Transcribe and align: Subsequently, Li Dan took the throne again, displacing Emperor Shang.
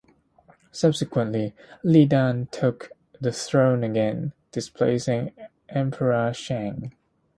Subsequently, 0.71 1.53
Li 1.83 2.07
Dan 2.07 2.47
took 2.49 2.89
the 3.19 3.31
throne 3.31 3.83
again, 3.83 4.33
displacing 4.51 5.31
Emperor 5.69 6.33
Shang. 6.33 6.93